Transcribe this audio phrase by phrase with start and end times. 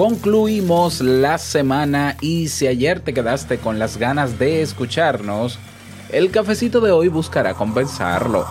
[0.00, 5.58] Concluimos la semana y si ayer te quedaste con las ganas de escucharnos,
[6.08, 8.46] el cafecito de hoy buscará compensarlo.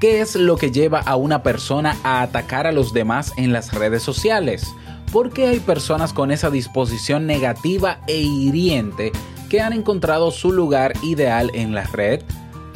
[0.00, 3.74] ¿Qué es lo que lleva a una persona a atacar a los demás en las
[3.74, 4.66] redes sociales?
[5.12, 9.12] ¿Por qué hay personas con esa disposición negativa e hiriente
[9.50, 12.22] que han encontrado su lugar ideal en la red?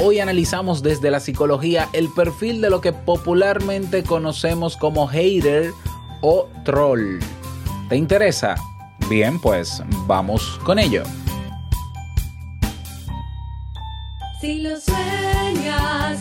[0.00, 5.72] Hoy analizamos desde la psicología el perfil de lo que popularmente conocemos como hater
[6.20, 7.18] o troll.
[7.88, 8.54] ¿Te interesa?
[9.10, 11.02] Bien, pues vamos con ello.
[14.40, 16.20] Si lo sueñas,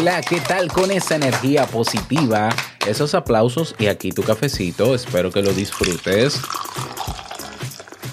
[0.00, 2.48] Hola, ¿qué tal con esa energía positiva?
[2.86, 6.40] Esos aplausos y aquí tu cafecito, espero que lo disfrutes.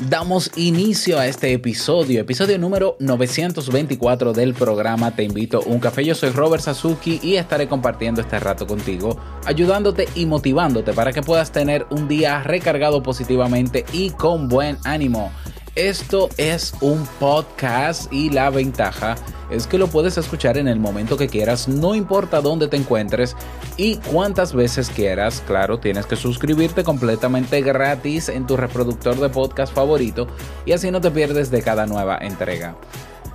[0.09, 6.03] Damos inicio a este episodio, episodio número 924 del programa Te invito a un café.
[6.03, 11.21] Yo soy Robert Sasuki y estaré compartiendo este rato contigo, ayudándote y motivándote para que
[11.21, 15.31] puedas tener un día recargado positivamente y con buen ánimo.
[15.77, 19.13] Esto es un podcast y la ventaja
[19.51, 23.35] es que lo puedes escuchar en el momento que quieras, no importa dónde te encuentres
[23.77, 25.43] y cuántas veces quieras.
[25.45, 30.25] Claro, tienes que suscribirte completamente gratis en tu reproductor de podcast favorito
[30.65, 32.75] y así no te pierdes de cada nueva entrega.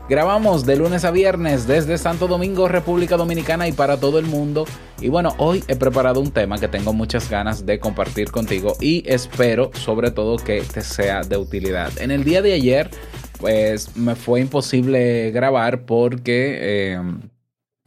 [0.09, 4.67] Grabamos de lunes a viernes desde Santo Domingo, República Dominicana y para todo el mundo.
[5.01, 9.05] Y bueno, hoy he preparado un tema que tengo muchas ganas de compartir contigo y
[9.07, 11.91] espero sobre todo que te sea de utilidad.
[12.01, 12.91] En el día de ayer,
[13.39, 17.01] pues me fue imposible grabar porque eh,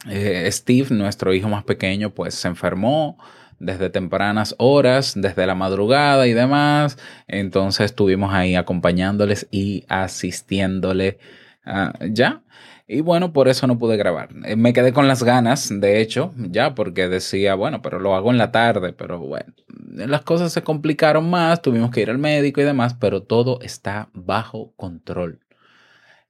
[0.10, 3.18] eh, Steve, nuestro hijo más pequeño, pues se enfermó
[3.60, 6.98] desde tempranas horas, desde la madrugada y demás.
[7.28, 11.20] Entonces estuvimos ahí acompañándoles y asistiéndole
[11.66, 12.44] Ah, ya.
[12.88, 14.30] Y bueno, por eso no pude grabar.
[14.46, 18.32] Eh, Me quedé con las ganas, de hecho, ya, porque decía, bueno, pero lo hago
[18.32, 19.54] en la tarde, pero bueno,
[19.92, 24.10] las cosas se complicaron más, tuvimos que ir al médico y demás, pero todo está
[24.14, 25.40] bajo control.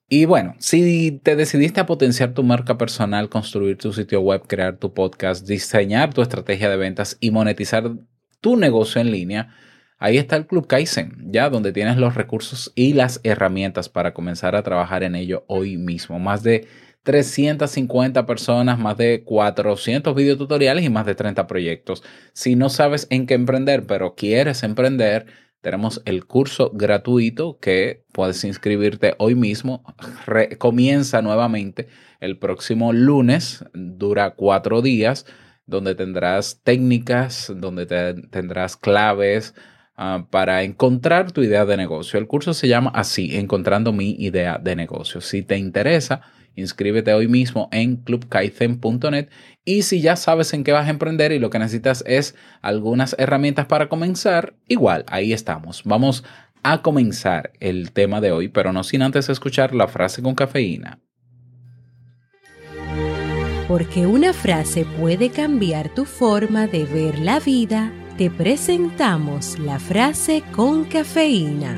[0.08, 4.78] Y bueno, si te decidiste a potenciar tu marca personal, construir tu sitio web, crear
[4.78, 7.92] tu podcast, diseñar tu estrategia de ventas y monetizar
[8.40, 9.56] tu negocio en línea,
[10.06, 14.56] Ahí está el Club Kaizen, ya donde tienes los recursos y las herramientas para comenzar
[14.56, 16.20] a trabajar en ello hoy mismo.
[16.20, 16.68] Más de
[17.02, 22.04] 350 personas, más de 400 videotutoriales y más de 30 proyectos.
[22.34, 25.26] Si no sabes en qué emprender, pero quieres emprender,
[25.62, 29.84] tenemos el curso gratuito que puedes inscribirte hoy mismo.
[30.28, 31.88] Re comienza nuevamente
[32.20, 35.26] el próximo lunes, dura cuatro días,
[35.66, 39.56] donde tendrás técnicas, donde te tendrás claves
[39.98, 42.20] uh, para encontrar tu idea de negocio.
[42.20, 45.22] El curso se llama así, Encontrando mi idea de negocio.
[45.22, 46.22] Si te interesa,
[46.56, 49.30] inscríbete hoy mismo en clubkaizen.net
[49.64, 53.16] y si ya sabes en qué vas a emprender y lo que necesitas es algunas
[53.20, 55.82] herramientas para comenzar, igual, ahí estamos.
[55.84, 56.24] Vamos
[56.64, 61.00] a comenzar el tema de hoy, pero no sin antes escuchar la frase con cafeína.
[63.68, 70.42] Porque una frase puede cambiar tu forma de ver la vida, te presentamos la frase
[70.54, 71.76] con cafeína.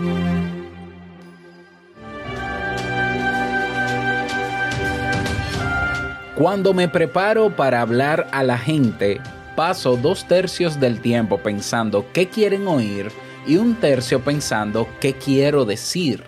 [6.36, 9.20] Cuando me preparo para hablar a la gente,
[9.56, 13.12] paso dos tercios del tiempo pensando qué quieren oír
[13.48, 16.24] y un tercio pensando qué quiero decir.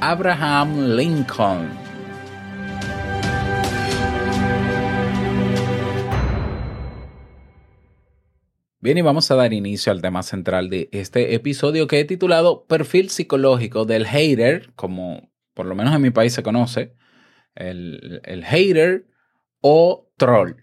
[0.00, 1.83] Abraham Lincoln.
[8.84, 12.66] Bien, y vamos a dar inicio al tema central de este episodio que he titulado
[12.66, 16.92] Perfil psicológico del hater, como por lo menos en mi país se conoce,
[17.54, 19.06] el, el hater
[19.62, 20.56] o troll.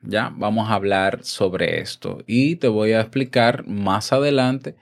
[0.00, 4.74] Ya, vamos a hablar sobre esto y te voy a explicar más adelante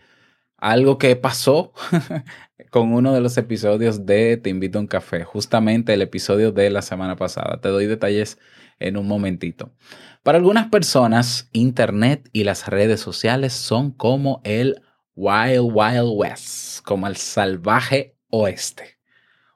[0.57, 1.73] algo que pasó
[2.71, 6.71] con uno de los episodios de Te invito a un café, justamente el episodio de
[6.71, 7.61] la semana pasada.
[7.61, 8.39] Te doy detalles
[8.79, 9.73] en un momentito.
[10.23, 14.83] Para algunas personas, Internet y las redes sociales son como el
[15.17, 18.99] Wild Wild West, como el salvaje oeste.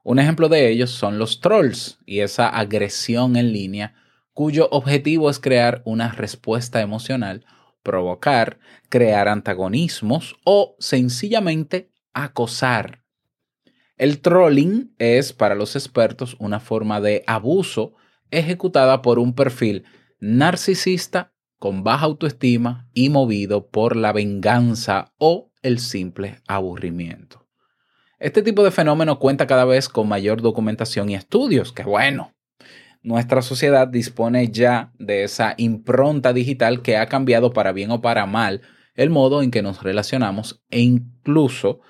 [0.05, 3.95] Un ejemplo de ellos son los trolls y esa agresión en línea
[4.33, 7.45] cuyo objetivo es crear una respuesta emocional,
[7.83, 13.03] provocar, crear antagonismos o sencillamente acosar.
[13.97, 17.95] El trolling es para los expertos una forma de abuso
[18.31, 19.85] ejecutada por un perfil
[20.21, 27.47] narcisista con baja autoestima y movido por la venganza o el simple aburrimiento.
[28.19, 32.35] Este tipo de fenómeno cuenta cada vez con mayor documentación y estudios, que bueno.
[33.01, 38.27] Nuestra sociedad dispone ya de esa impronta digital que ha cambiado para bien o para
[38.27, 38.63] mal
[38.95, 41.81] el modo en que nos relacionamos e incluso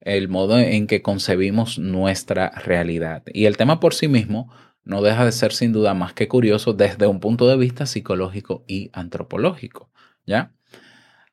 [0.00, 3.22] el modo en que concebimos nuestra realidad.
[3.26, 4.50] Y el tema por sí mismo
[4.84, 8.64] no deja de ser sin duda más que curioso desde un punto de vista psicológico
[8.66, 9.90] y antropológico,
[10.26, 10.52] ¿ya?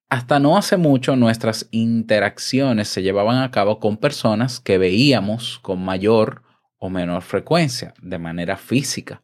[0.10, 5.84] Hasta no hace mucho nuestras interacciones se llevaban a cabo con personas que veíamos con
[5.84, 6.44] mayor
[6.78, 9.24] o menor frecuencia, de manera física,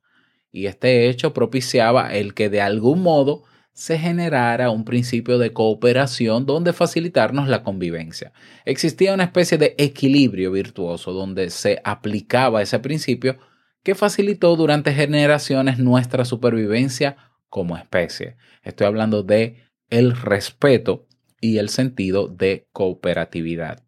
[0.52, 3.44] y este hecho propiciaba el que de algún modo
[3.74, 8.32] se generara un principio de cooperación donde facilitarnos la convivencia.
[8.66, 13.38] Existía una especie de equilibrio virtuoso donde se aplicaba ese principio
[13.84, 17.18] que facilitó durante generaciones nuestra supervivencia
[17.50, 18.38] como especie.
[18.64, 21.08] Estoy hablando de el respeto
[21.40, 23.84] y el sentido de cooperatividad.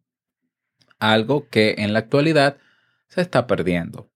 [1.00, 2.58] Algo que en la actualidad
[3.08, 4.10] se está perdiendo.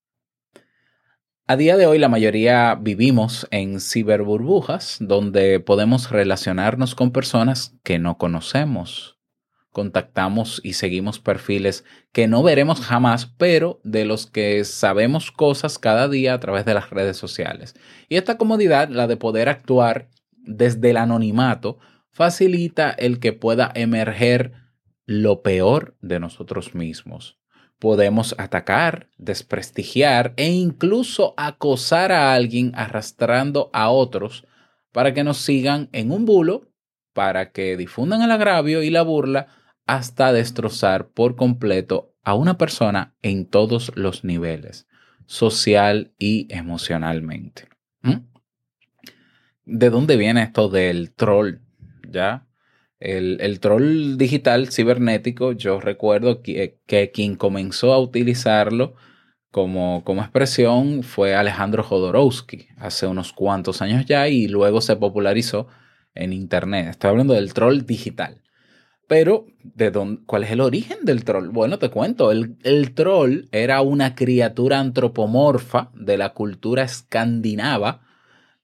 [1.45, 7.99] A día de hoy la mayoría vivimos en ciberburbujas donde podemos relacionarnos con personas que
[7.99, 9.12] no conocemos.
[9.73, 11.83] Contactamos y seguimos perfiles
[12.13, 16.75] que no veremos jamás, pero de los que sabemos cosas cada día a través de
[16.75, 17.75] las redes sociales.
[18.07, 21.79] Y esta comodidad, la de poder actuar desde el anonimato,
[22.11, 24.53] facilita el que pueda emerger
[25.05, 27.39] lo peor de nosotros mismos
[27.83, 34.45] podemos atacar, desprestigiar e incluso acosar a alguien arrastrando a otros
[34.93, 36.71] para que nos sigan en un bulo,
[37.11, 39.47] para que difundan el agravio y la burla
[39.85, 44.87] hasta destrozar por completo a una persona en todos los niveles,
[45.25, 47.67] social y emocionalmente.
[48.01, 48.25] ¿Mm?
[49.65, 51.59] ¿De dónde viene esto del troll?
[52.09, 52.47] ¿Ya?
[52.99, 58.95] El, el, troll digital cibernético, yo recuerdo que, que, quien comenzó a utilizarlo
[59.51, 65.67] como, como expresión fue Alejandro Jodorowsky hace unos cuantos años ya y luego se popularizó
[66.15, 66.87] en Internet.
[66.91, 68.42] Estoy hablando del troll digital.
[69.07, 71.49] Pero, ¿de dónde, ¿cuál es el origen del troll?
[71.49, 78.01] Bueno, te cuento, el, el troll era una criatura antropomorfa de la cultura escandinava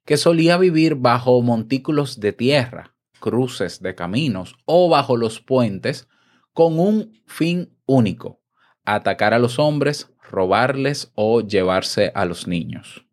[0.06, 6.07] que solía vivir bajo montículos de tierra cruces de caminos o bajo los puentes
[6.53, 8.42] con un fin único,
[8.85, 13.06] atacar a los hombres, robarles o llevarse a los niños.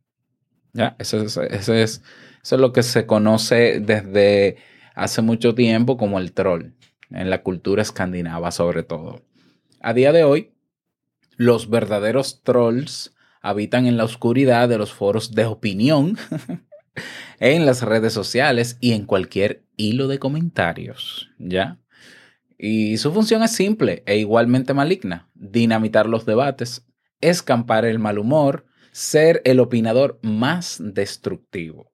[0.72, 0.96] ¿Ya?
[0.99, 2.02] Eso es, eso es,
[2.43, 4.56] eso es lo que se conoce desde
[4.94, 6.72] hace mucho tiempo como el troll,
[7.10, 9.22] en la cultura escandinava sobre todo.
[9.81, 10.53] A día de hoy,
[11.36, 16.17] los verdaderos trolls habitan en la oscuridad de los foros de opinión
[17.41, 21.79] en las redes sociales y en cualquier hilo de comentarios, ¿ya?
[22.58, 26.86] Y su función es simple e igualmente maligna, dinamitar los debates,
[27.20, 31.93] escampar el mal humor, ser el opinador más destructivo.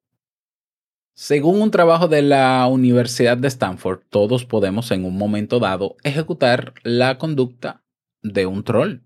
[1.15, 6.73] Según un trabajo de la Universidad de Stanford, todos podemos en un momento dado ejecutar
[6.85, 7.83] la conducta
[8.23, 9.01] de un troll.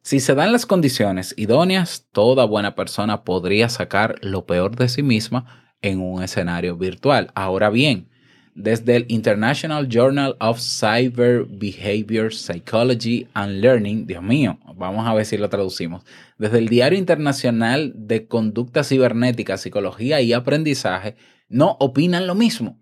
[0.00, 5.02] Si se dan las condiciones idóneas, toda buena persona podría sacar lo peor de sí
[5.02, 7.32] misma en un escenario virtual.
[7.34, 8.08] Ahora bien,
[8.54, 15.26] desde el International Journal of Cyber Behavior Psychology and Learning, Dios mío, vamos a ver
[15.26, 16.04] si lo traducimos,
[16.38, 21.16] desde el Diario Internacional de Conducta Cibernética, Psicología y Aprendizaje,
[21.50, 22.80] no opinan lo mismo.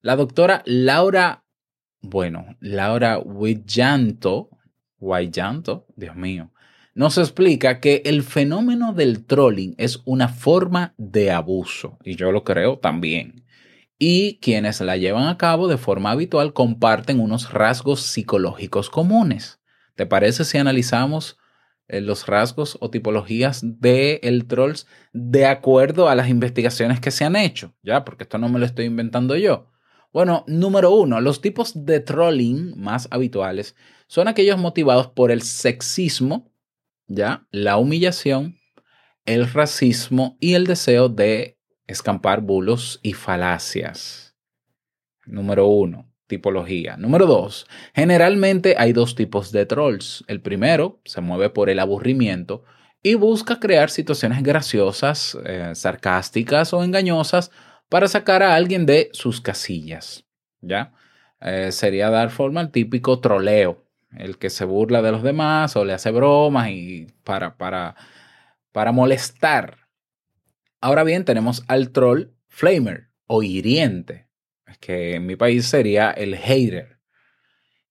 [0.00, 1.44] La doctora Laura,
[2.00, 4.50] bueno, Laura Huillanto,
[4.98, 6.50] Huillanto, Dios mío,
[6.94, 12.42] nos explica que el fenómeno del trolling es una forma de abuso, y yo lo
[12.42, 13.44] creo también.
[13.98, 19.60] Y quienes la llevan a cabo de forma habitual comparten unos rasgos psicológicos comunes.
[19.94, 21.38] ¿Te parece si analizamos
[21.88, 24.86] eh, los rasgos o tipologías del el trolls
[25.18, 27.74] de acuerdo a las investigaciones que se han hecho?
[27.82, 29.70] Ya, porque esto no me lo estoy inventando yo.
[30.12, 33.74] Bueno, número uno, los tipos de trolling más habituales
[34.08, 36.52] son aquellos motivados por el sexismo,
[37.06, 37.46] ¿ya?
[37.50, 38.58] La humillación,
[39.24, 44.36] el racismo y el deseo de escampar bulos y falacias.
[45.24, 46.98] Número uno, tipología.
[46.98, 50.24] Número dos, generalmente hay dos tipos de trolls.
[50.28, 52.64] El primero se mueve por el aburrimiento
[53.06, 57.52] y busca crear situaciones graciosas, eh, sarcásticas o engañosas
[57.88, 60.24] para sacar a alguien de sus casillas.
[60.60, 60.92] ¿Ya?
[61.40, 65.84] Eh, sería dar forma al típico troleo, el que se burla de los demás o
[65.84, 67.94] le hace bromas y para, para,
[68.72, 69.86] para molestar.
[70.80, 74.26] Ahora bien, tenemos al troll flamer o hiriente,
[74.80, 76.95] que en mi país sería el hater.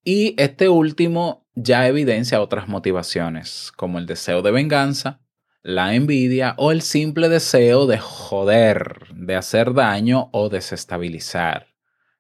[0.08, 5.20] Y este último ya evidencia otras motivaciones, como el deseo de venganza,
[5.64, 11.70] la envidia o el simple deseo de joder, de hacer daño o desestabilizar.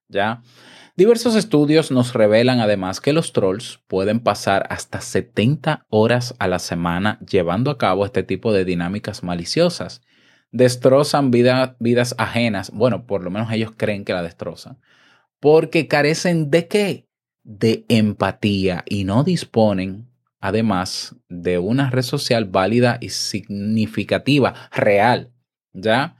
[0.08, 0.42] ¿Ya?
[0.96, 6.58] Diversos estudios nos revelan además que los trolls pueden pasar hasta 70 horas a la
[6.58, 10.02] semana llevando a cabo este tipo de dinámicas maliciosas.
[10.52, 14.80] Destrozan vida- vidas ajenas, bueno, por lo menos ellos creen que la destrozan,
[15.40, 17.06] porque carecen de qué?
[17.46, 20.10] De empatía y no disponen
[20.46, 25.32] además de una red social válida y significativa, real,
[25.74, 26.18] ¿ya?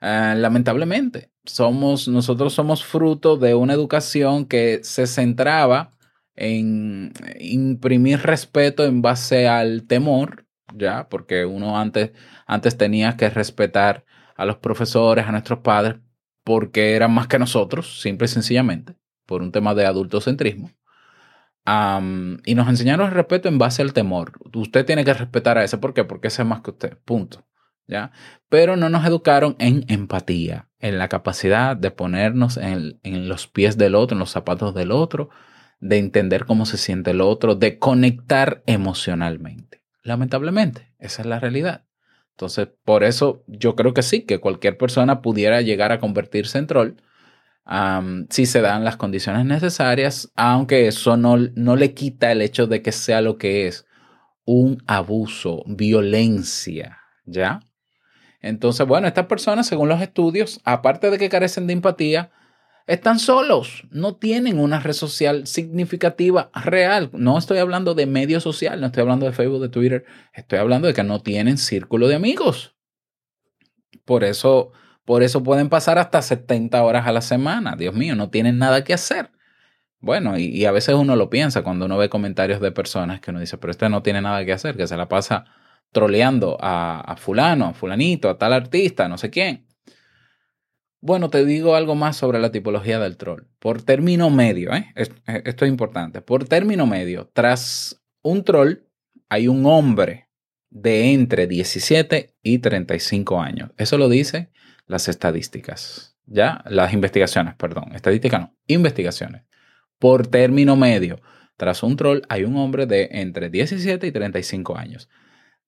[0.00, 5.90] Eh, lamentablemente, somos, nosotros somos fruto de una educación que se centraba
[6.34, 11.08] en imprimir respeto en base al temor, ¿ya?
[11.10, 12.12] Porque uno antes,
[12.46, 14.06] antes tenía que respetar
[14.36, 15.96] a los profesores, a nuestros padres,
[16.44, 18.94] porque eran más que nosotros, simple y sencillamente,
[19.26, 20.70] por un tema de adultocentrismo.
[21.64, 24.32] Am, y nos enseñaron el respeto en base al temor.
[24.54, 25.78] Usted tiene que respetar a ese.
[25.78, 26.04] ¿Por qué?
[26.04, 26.98] Porque ese es más que usted.
[27.04, 27.44] Punto.
[27.88, 28.12] ¿Ya?
[28.48, 33.76] Pero no nos educaron en empatía, en la capacidad de ponernos en, en los pies
[33.76, 35.30] del otro, en los zapatos del otro,
[35.80, 39.82] de entender cómo se siente el otro, de conectar emocionalmente.
[40.02, 41.84] Lamentablemente, esa es la realidad.
[42.30, 46.66] Entonces, por eso yo creo que sí, que cualquier persona pudiera llegar a convertirse en
[46.66, 46.96] troll
[48.30, 52.80] si se dan las condiciones necesarias, aunque eso no, no le quita el hecho de
[52.82, 53.86] que sea lo que es
[54.44, 57.60] un abuso, violencia, ¿ya?
[58.40, 62.30] Entonces, bueno, estas personas, según los estudios, aparte de que carecen de empatía,
[62.86, 67.10] están solos, no tienen una red social significativa real.
[67.12, 70.86] No estoy hablando de medio social, no estoy hablando de Facebook, de Twitter, estoy hablando
[70.86, 72.76] de que no tienen círculo de amigos.
[74.04, 74.70] Por eso,
[75.06, 77.76] por eso pueden pasar hasta 70 horas a la semana.
[77.76, 79.30] Dios mío, no tienen nada que hacer.
[80.00, 83.40] Bueno, y, a veces uno lo piensa cuando uno ve comentarios de personas que uno
[83.40, 85.46] dice, pero este no tiene nada que hacer, que se la pasa
[85.92, 89.66] troleando a, fulano, a fulanito, a tal artista, no sé quién.
[91.00, 93.44] Bueno, te digo algo más sobre la tipología del troll.
[93.60, 94.92] Por término medio, ¿eh?
[94.96, 96.20] Es- esto es importante.
[96.20, 98.78] Por término medio, tras un troll
[99.28, 100.28] hay un hombre
[100.68, 103.70] de entre 17 y 35 años.
[103.76, 104.50] Eso lo dicen
[104.86, 106.62] las estadísticas, ¿ya?
[106.66, 107.94] Las investigaciones, perdón.
[107.94, 109.42] Estadística no, investigaciones.
[109.98, 111.20] Por término medio,
[111.56, 115.08] tras un troll hay un hombre de entre 17 y 35 años.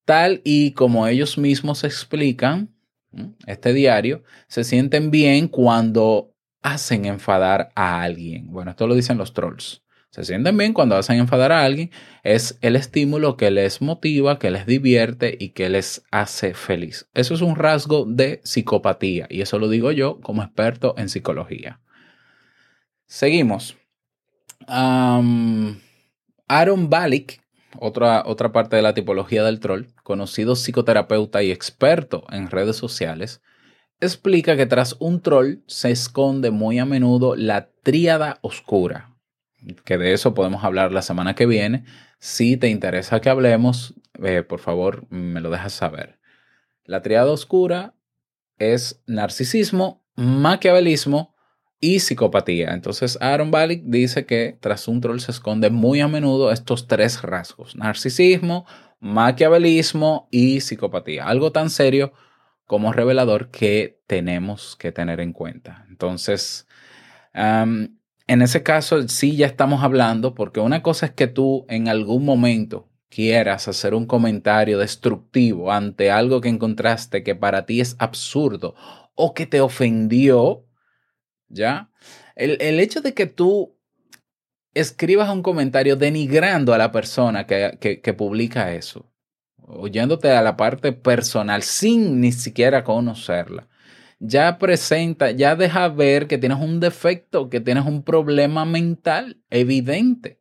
[0.05, 2.73] Tal y como ellos mismos explican,
[3.47, 8.51] este diario, se sienten bien cuando hacen enfadar a alguien.
[8.51, 9.83] Bueno, esto lo dicen los trolls.
[10.11, 11.91] Se sienten bien cuando hacen enfadar a alguien.
[12.23, 17.07] Es el estímulo que les motiva, que les divierte y que les hace feliz.
[17.13, 21.79] Eso es un rasgo de psicopatía y eso lo digo yo como experto en psicología.
[23.05, 23.77] Seguimos.
[24.67, 25.79] Aaron
[26.89, 27.41] Balick,
[27.77, 33.41] otra, otra parte de la tipología del troll, conocido psicoterapeuta y experto en redes sociales,
[33.99, 39.08] explica que tras un troll se esconde muy a menudo la tríada oscura,
[39.83, 41.83] que de eso podemos hablar la semana que viene.
[42.19, 46.19] Si te interesa que hablemos, eh, por favor me lo dejas saber.
[46.85, 47.93] La tríada oscura
[48.57, 51.35] es narcisismo, maquiavelismo
[51.79, 52.73] y psicopatía.
[52.73, 57.21] Entonces Aaron Balick dice que tras un troll se esconde muy a menudo estos tres
[57.21, 58.65] rasgos, narcisismo,
[58.99, 61.25] maquiavelismo y psicopatía.
[61.27, 62.11] Algo tan serio
[62.65, 65.85] como revelador que tenemos que tener en cuenta.
[65.89, 66.67] Entonces,
[68.29, 72.23] en ese caso sí ya estamos hablando, porque una cosa es que tú en algún
[72.25, 78.75] momento quieras hacer un comentario destructivo ante algo que encontraste que para ti es absurdo
[79.15, 80.67] o que te ofendió,
[81.47, 81.89] ¿ya?
[82.35, 83.75] El, el hecho de que tú
[84.75, 89.11] escribas un comentario denigrando a la persona que, que, que publica eso,
[89.57, 93.67] oyéndote a la parte personal sin ni siquiera conocerla,
[94.19, 100.39] ya presenta, ya deja ver que tienes un defecto, que tienes un problema mental evidente.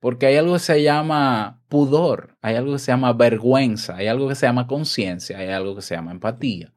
[0.00, 4.28] Porque hay algo que se llama pudor, hay algo que se llama vergüenza, hay algo
[4.28, 6.72] que se llama conciencia, hay algo que se llama empatía.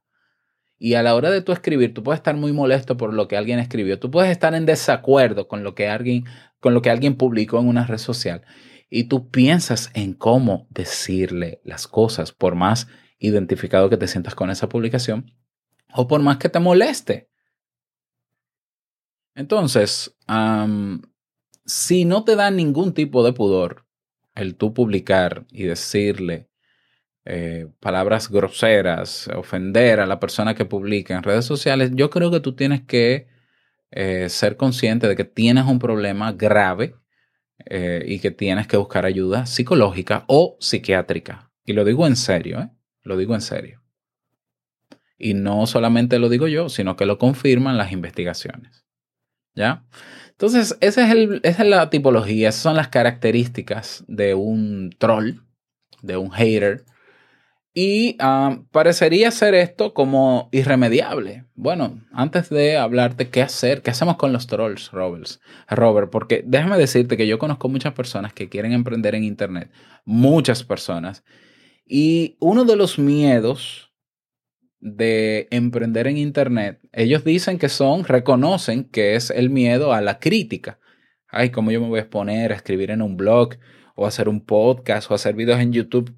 [0.78, 3.38] Y a la hora de tú escribir, tú puedes estar muy molesto por lo que
[3.38, 6.26] alguien escribió, tú puedes estar en desacuerdo con lo que alguien,
[6.60, 8.42] con lo que alguien publicó en una red social.
[8.90, 14.50] Y tú piensas en cómo decirle las cosas, por más identificado que te sientas con
[14.50, 15.32] esa publicación,
[15.96, 17.30] o por más que te moleste.
[19.36, 20.16] Entonces,
[21.66, 23.86] si no te da ningún tipo de pudor
[24.36, 26.50] el tú publicar y decirle
[27.26, 32.42] eh, palabras groseras, ofender a la persona que publica en redes sociales, yo creo que
[32.42, 33.28] tú tienes que
[33.92, 36.96] eh, ser consciente de que tienes un problema grave
[37.66, 41.52] eh, y que tienes que buscar ayuda psicológica o psiquiátrica.
[41.64, 42.72] Y lo digo en serio.
[43.04, 43.83] Lo digo en serio.
[45.24, 48.84] Y no solamente lo digo yo, sino que lo confirman las investigaciones.
[49.56, 49.86] ¿Ya?
[50.32, 55.36] Entonces, ese es el, esa es la tipología, esas son las características de un troll,
[56.01, 56.84] de un hater.
[57.74, 61.46] Y ah, parecería ser esto como irremediable.
[61.56, 65.39] Bueno, antes de hablarte qué hacer, qué hacemos con los trolls, Roberts,
[65.70, 69.72] Robert, porque déjame decirte que yo conozco muchas personas que quieren emprender en Internet,
[70.03, 71.24] muchas personas,
[71.88, 73.93] y uno de los miedos
[74.84, 80.20] de emprender en Internet, ellos dicen que son, reconocen que es el miedo a la
[80.20, 80.78] crítica.
[81.30, 83.56] Ay, ¿cómo yo me voy a exponer a escribir en un blog
[83.96, 86.13] o hacer un podcast o hacer videos en YouTube?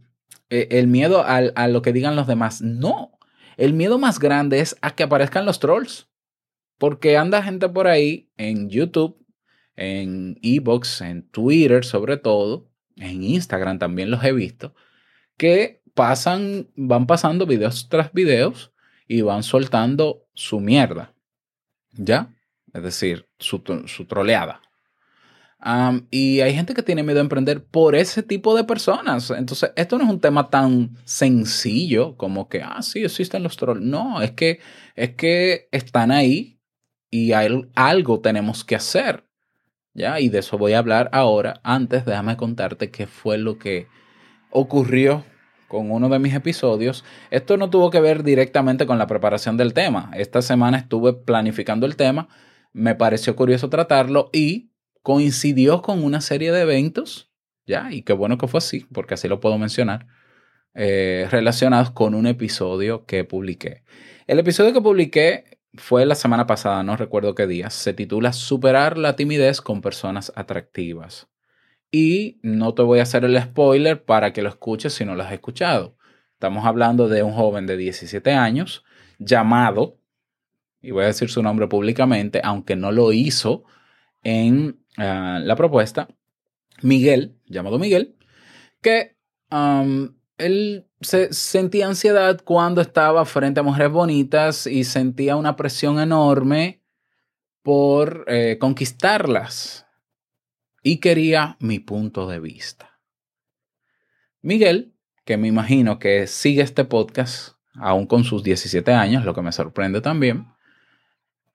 [0.49, 2.61] Eh, el miedo al- a, lo que digan los demás.
[2.63, 3.11] No,
[3.55, 6.09] el miedo más grande es a que aparezcan los trolls.
[6.79, 9.23] Porque anda gente por ahí en YouTube,
[9.75, 14.73] en Ebox, en Twitter sobre todo, en Instagram también los he visto,
[15.37, 18.71] que pasan, van pasando videos tras videos
[19.07, 21.13] y van soltando su mierda.
[21.93, 22.29] ¿Ya?
[22.73, 24.61] Es decir, su, su troleada.
[26.11, 29.31] Y hay gente que tiene miedo a emprender por ese tipo de personas.
[29.31, 33.81] Entonces, esto no es un tema tan sencillo como que, ah, sí, existen los trolls.
[33.81, 34.59] No, es que,
[34.95, 36.59] es que están ahí
[37.09, 39.23] y algo tenemos que hacer.
[39.95, 40.19] ¿Ya?
[40.19, 41.61] Y de eso voy a hablar ahora.
[41.63, 43.87] Antes, déjame contarte qué fue lo que
[44.51, 45.23] ocurrió
[45.75, 47.03] con uno de mis episodios.
[47.31, 50.09] Esto no tuvo que ver directamente con la preparación del tema.
[50.15, 52.29] Esta semana estuve planificando el tema,
[52.71, 57.29] me pareció curioso tratarlo y coincidió con una serie de eventos,
[57.67, 60.07] ya, y qué bueno que fue así, porque así lo puedo mencionar,
[60.75, 63.83] eh, relacionados con un episodio que publiqué.
[64.27, 68.97] El episodio que publiqué fue la semana pasada, no recuerdo qué día, se titula Superar
[68.97, 71.27] la timidez con personas atractivas.
[71.97, 75.23] Y no te voy a hacer el spoiler para que lo escuches si no lo
[75.23, 75.95] has escuchado.
[76.33, 78.83] Estamos hablando de un joven de 17 años
[79.17, 79.97] llamado,
[80.81, 83.63] y voy a decir su nombre públicamente, aunque no lo hizo
[84.23, 86.09] en ah, la propuesta,
[86.81, 88.17] Miguel, llamado Miguel,
[88.81, 89.15] que
[90.37, 96.81] él se sentía ansiedad cuando estaba frente a mujeres bonitas y sentía una presión enorme
[97.63, 99.84] por eh, conquistarlas
[100.85, 102.99] y quería mi punto de vista.
[104.43, 104.93] Miguel,
[105.25, 109.51] que me imagino que sigue este podcast aún con sus 17 años, lo que me
[109.51, 110.45] sorprende también,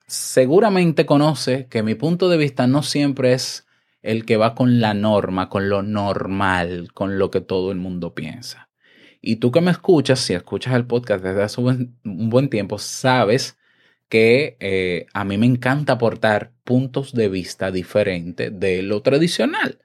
[0.09, 3.69] seguramente conoce que mi punto de vista no siempre es
[4.03, 8.17] el que va con la norma, con lo normal, con lo que todo el mundo
[8.17, 8.69] piensa.
[9.21, 13.57] Y tú que me escuchas, si escuchas el podcast desde hace un buen, tiempo, sabes
[14.11, 19.79] que eh, a mí me encanta aportar puntos de vista diferentes de lo tradicional.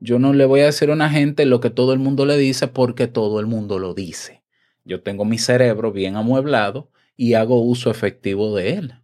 [0.00, 2.36] Yo no le voy a decir a una gente lo que todo el mundo le
[2.36, 4.42] dice porque todo el mundo lo dice.
[4.84, 8.94] Yo tengo mi cerebro bien amueblado y hago uso efectivo de él.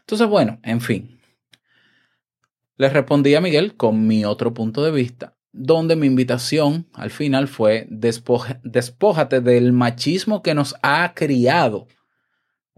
[0.00, 1.20] Entonces, bueno, en fin.
[2.76, 7.46] Le respondí a Miguel con mi otro punto de vista, donde mi invitación al final
[7.46, 11.86] fue despoja- despójate del machismo que nos ha criado.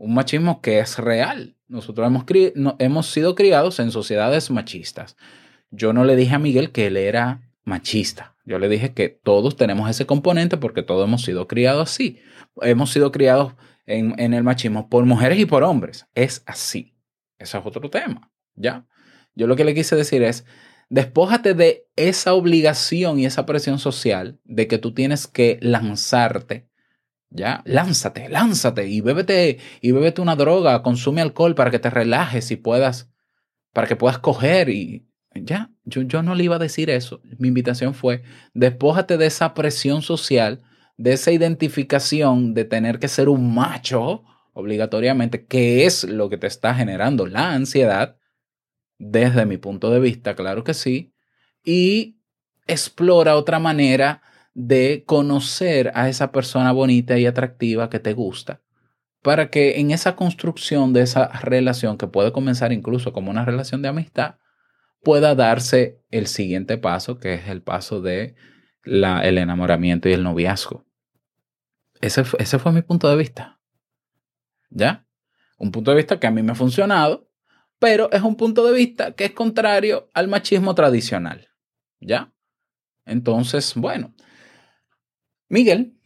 [0.02, 1.56] Un machismo que es real.
[1.68, 5.16] Nosotros hemos, cri- hemos sido criados en sociedades machistas.
[5.70, 8.34] Yo no le dije a Miguel que él era machista.
[8.44, 12.18] Yo le dije que todos tenemos ese componente porque todos hemos sido criados así.
[12.62, 13.54] Hemos sido criados
[13.86, 16.06] en, en el machismo por mujeres y por hombres.
[16.16, 16.96] Es así.
[17.38, 18.32] Ese es otro tema.
[18.56, 18.88] ¿Ya?
[19.36, 20.44] Yo lo que le quise decir es,
[20.88, 26.66] despójate de esa obligación y esa presión social de que tú tienes que lanzarte.
[27.34, 32.50] Ya, lánzate, lánzate y bébete, y bébete una droga, consume alcohol para que te relajes
[32.50, 33.10] y puedas,
[33.72, 35.70] para que puedas coger y ya.
[35.84, 37.22] Yo, yo no le iba a decir eso.
[37.38, 40.62] Mi invitación fue, despójate de esa presión social,
[40.98, 46.46] de esa identificación de tener que ser un macho obligatoriamente qué es lo que te
[46.46, 48.18] está generando la ansiedad,
[48.98, 51.14] desde mi punto de vista, claro que sí,
[51.64, 52.18] y
[52.66, 54.22] explora otra manera
[54.54, 58.60] de conocer a esa persona bonita y atractiva que te gusta,
[59.22, 63.82] para que en esa construcción de esa relación, que puede comenzar incluso como una relación
[63.82, 64.36] de amistad,
[65.02, 68.34] pueda darse el siguiente paso, que es el paso de
[68.84, 70.84] la, enamoramiento y el noviazgo.
[72.00, 73.60] Ese, ese fue mi punto de vista.
[74.70, 75.06] ¿Ya?
[75.58, 77.28] Un punto de vista que a mí me ha funcionado,
[77.78, 81.48] pero es un punto de vista que es contrario al machismo tradicional.
[82.00, 82.32] ¿Ya?
[83.04, 84.14] Entonces, bueno,
[85.52, 85.98] Miguel,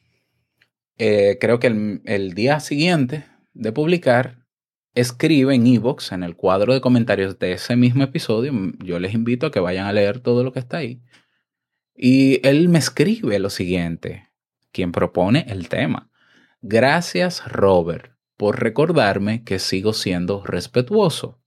[0.99, 1.69] eh, creo que
[2.05, 4.45] el, día siguiente de publicar,
[4.93, 9.47] escribe en Evox, en el cuadro de comentarios de ese mismo episodio, yo les invito
[9.47, 11.01] a que vayan a leer todo lo que está ahí.
[11.95, 14.31] Y él me escribe lo siguiente,
[14.73, 16.11] quien propone el tema.
[16.61, 21.41] Gracias, Robert, por recordarme que sigo siendo respetuoso.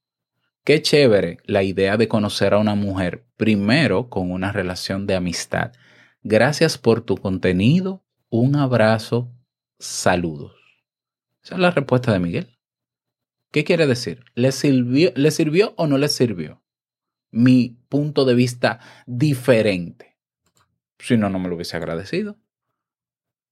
[0.64, 5.74] Qué chévere la idea de conocer a una mujer primero con una relación de amistad.
[6.24, 8.04] Gracias por tu contenido.
[8.30, 9.32] Un abrazo.
[9.80, 10.54] Saludos.
[11.44, 12.58] Esa es la respuesta de Miguel.
[13.52, 14.24] ¿Qué quiere decir?
[14.36, 16.62] ¿Le sirvió, ¿Le sirvió o no le sirvió?
[17.32, 20.18] Mi punto de vista diferente.
[21.00, 22.38] Si no, no me lo hubiese agradecido.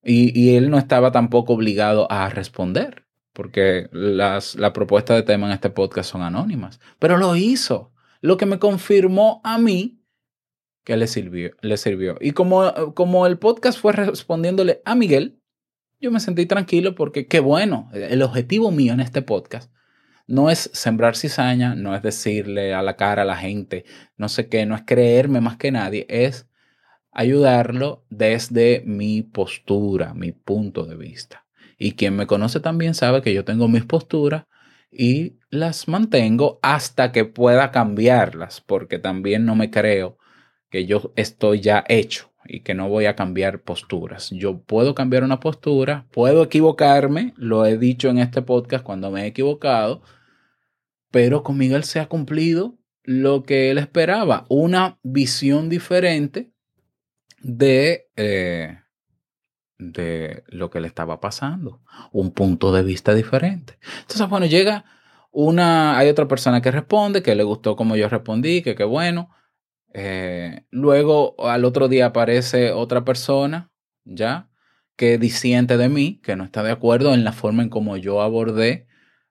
[0.04, 5.48] Y, y él no estaba tampoco obligado a responder, porque las, la propuesta de tema
[5.48, 6.80] en este podcast son anónimas.
[7.00, 9.97] Pero lo hizo, lo que me confirmó a mí
[10.88, 11.52] que le sirvió.
[11.60, 12.15] Le sirvió.
[12.21, 15.41] Y como, como el podcast fue respondiéndole a Miguel,
[16.00, 19.69] yo me sentí tranquilo porque qué bueno, el objetivo mío en este podcast
[20.28, 23.84] no es sembrar cizaña, no es decirle a la cara a la gente,
[24.15, 26.47] no sé qué, no es creerme más que nadie, es
[27.12, 31.45] ayudarlo desde mi postura, mi punto de vista.
[31.78, 34.45] Y quien me conoce también sabe que yo tengo mis posturas
[34.89, 40.17] y las mantengo hasta que pueda cambiarlas, porque también no me creo
[40.70, 44.30] que yo estoy ya hecho y que no voy a cambiar posturas.
[44.32, 49.24] Yo puedo cambiar una postura, puedo equivocarme, lo he dicho en este podcast cuando me
[49.24, 50.02] he equivocado,
[51.12, 56.52] pero con Miguel se ha cumplido lo que él esperaba, una visión diferente
[57.42, 58.80] de, eh,
[59.78, 63.78] de lo que le estaba pasando, un punto de vista diferente.
[64.02, 64.86] Entonces, bueno, llega
[65.32, 69.30] una, hay otra persona que responde, que le gustó como yo respondí, que qué bueno.
[70.00, 73.72] Eh, luego al otro día aparece otra persona,
[74.06, 74.48] ya,
[74.96, 78.22] que disiente de mí, que no está de acuerdo en la forma en cómo yo
[78.22, 78.86] abordé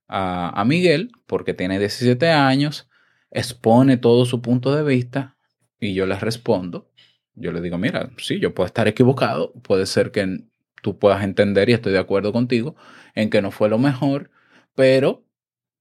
[0.09, 2.89] a, a Miguel, porque tiene 17 años,
[3.31, 5.37] expone todo su punto de vista
[5.79, 6.91] y yo le respondo.
[7.37, 10.49] Yo le digo, mira, sí, yo puedo estar equivocado, puede ser que
[10.83, 12.75] tú puedas entender y estoy de acuerdo contigo
[13.15, 14.33] en que no fue lo mejor,
[14.75, 15.25] pero,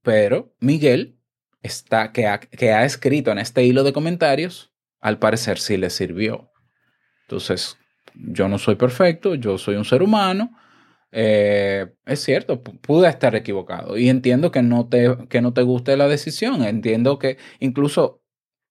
[0.03, 1.17] pero Miguel
[1.63, 4.74] está, que ha, que ha escrito en este hilo de comentarios,
[5.05, 6.51] al parecer sí le sirvió.
[7.27, 7.77] Entonces,
[8.15, 10.51] yo no soy perfecto, yo soy un ser humano.
[11.11, 15.61] eh, es cierto, pu- pude estar equivocado y entiendo que no, te, que no te
[15.63, 16.63] guste la decisión.
[16.63, 18.21] Entiendo que incluso,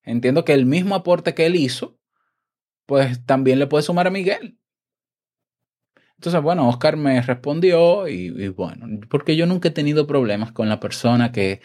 [0.05, 1.99] entiendo que el mismo aporte que él hizo,
[2.87, 4.59] pues también le puede sumar a Miguel.
[6.17, 10.69] Entonces, bueno, Oscar me respondio y, y bueno, porque yo nunca he tenido problemas con
[10.69, 11.61] la persona que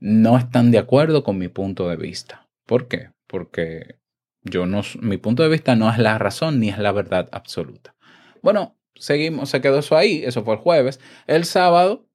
[0.00, 2.48] no están de acuerdo con mi punto de vista.
[2.66, 3.12] ¿Por qué?
[3.28, 3.99] Porque
[4.42, 7.94] yo no, mi punto de vista no es la razón ni es la verdad absoluta.
[8.42, 11.00] Bueno, seguimos, se quedó eso ahí, eso fue el jueves.
[11.26, 12.06] El sábado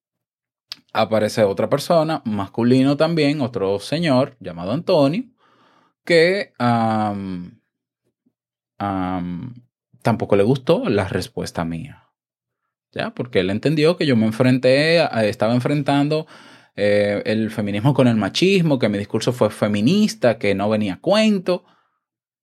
[0.94, 5.24] aparece otra persona, masculino también, otro señor llamado Antonio,
[6.04, 7.62] que am,
[8.78, 9.54] am,
[10.02, 12.04] tampoco le gustó la respuesta mía.
[12.92, 13.14] ¿Ya?
[13.14, 16.28] Porque él entendió que yo me enfrenté, estaba enfrentando
[16.78, 21.02] eh, el feminismo con el machismo, que mi discurso fue feminista, que no venía a
[21.02, 21.66] cuento.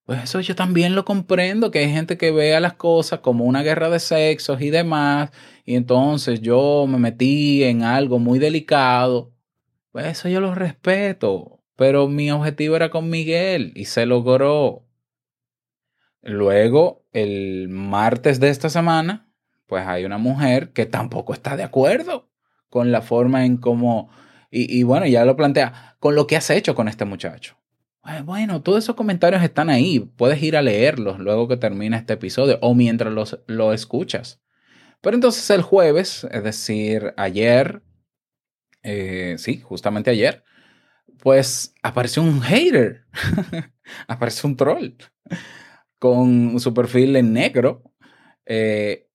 [0.04, 3.62] Pues eso yo también lo comprendo, que hay gente que vea las cosas como una
[3.62, 5.30] guerra de sexos y demás,
[5.64, 9.32] y entonces yo me metí en algo muy delicado.
[9.92, 14.84] Pues eso yo lo respeto, pero mi objetivo era con Miguel y se logró.
[16.22, 19.28] Luego, el martes de esta semana,
[19.66, 22.28] pues hay una mujer que tampoco está de acuerdo
[22.70, 24.10] con la forma en cómo,
[24.50, 27.61] y, y bueno, ya lo plantea, con lo que has hecho con este muchacho.
[28.24, 32.58] Bueno, todos esos comentarios están ahí, puedes ir a leerlos luego que termine este episodio
[32.60, 34.42] o mientras los, lo escuchas.
[35.00, 37.82] Pero entonces el jueves, es decir, ayer,
[38.82, 40.44] eh, sí, justamente ayer,
[41.20, 43.06] pues apareció un hater,
[44.08, 44.94] apareció un troll
[45.98, 47.84] con su perfil en negro,
[48.46, 49.08] eh,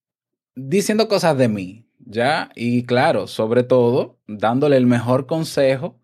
[0.56, 2.50] diciendo cosas de mí, ¿ya?
[2.56, 6.02] Y claro, sobre todo, dándole el mejor consejo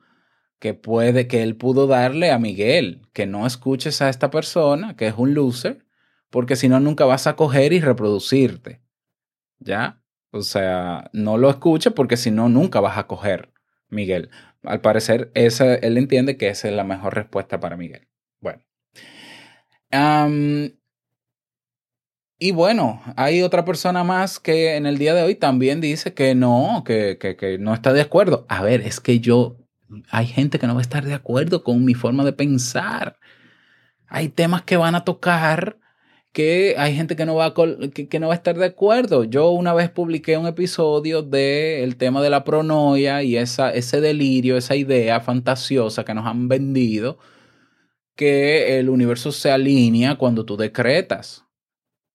[0.64, 5.08] que puede, que él pudo darle a Miguel, que no escuches a esta persona, que
[5.08, 5.86] es un loser,
[6.30, 8.82] porque si no, nunca vas a coger y reproducirte,
[9.60, 10.02] ¿ya?
[10.32, 13.52] O sea, no lo escuches porque si no, nunca vas a coger,
[13.90, 14.30] Miguel.
[14.64, 18.08] Al parecer, él entiende que esa es la mejor respuesta para Miguel.
[18.40, 18.64] Bueno.
[22.40, 26.36] Y bueno, hay otra persona más que en el día de hoy también dice que
[26.36, 28.46] no, que, que, que no está de acuerdo.
[28.48, 29.58] A ver, es que yo,
[30.10, 33.18] hay gente que no va a estar de acuerdo con mi forma de pensar.
[34.08, 35.78] Hay temas que van a tocar
[36.34, 39.24] que hay gente que no va a, que no va a estar de acuerdo.
[39.24, 44.58] Yo una vez publiqué un episodio del tema de la pronoia y esa, ese delirio,
[44.58, 47.20] esa idea fantasiosa que nos han vendido,
[48.16, 51.46] que el universo se alinea cuando tú decretas,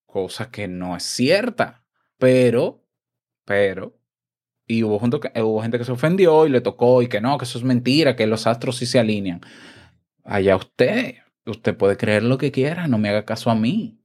[0.05, 1.85] cosa que no es cierta,
[2.19, 2.85] pero,
[3.45, 3.98] pero,
[4.69, 7.47] y hubo, junto hubo gente que se ofendió y le tocó y que no, que
[7.47, 9.41] eso es mentira, que los astros sí se alinean.
[10.25, 13.99] Allá usted, usted puede creer lo que quiera, no me haga caso a mí.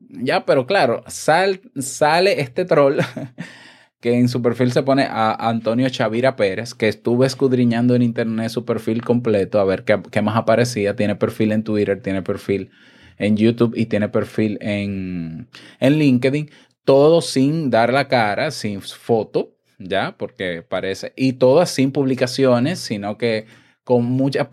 [0.00, 2.98] Ya, pero claro, sal- sale este troll
[4.00, 8.50] que en su perfil se pone a Antonio Chavira Pérez, que estuve escudriñando en internet
[8.50, 10.96] su perfil completo a ver qué, qué más aparecía.
[10.96, 12.70] Tiene perfil en Twitter, tiene perfil
[13.18, 15.48] en YouTube y tiene perfil en,
[15.80, 16.50] en LinkedIn.
[16.84, 20.16] Todo sin dar la cara, sin foto, ¿ya?
[20.16, 21.12] Porque parece.
[21.16, 23.46] Y todas sin publicaciones, sino que
[23.84, 24.48] con muchas